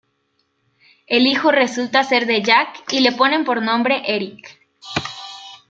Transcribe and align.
El 1.05 1.27
hijo 1.27 1.51
resulta 1.51 2.03
ser 2.03 2.25
de 2.25 2.41
Jack 2.41 2.91
y 2.91 3.01
le 3.01 3.11
ponen 3.11 3.45
por 3.45 3.61
nombre 3.61 4.01
Erik. 4.07 4.59